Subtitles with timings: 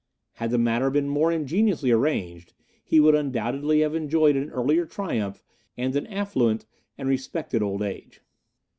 [0.33, 5.43] Had the matter been more ingeniously arranged, he would undoubtedly have enjoyed an earlier triumph
[5.77, 6.65] and an affluent
[6.97, 8.19] and respected old age.